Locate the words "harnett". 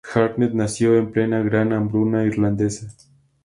0.15-0.55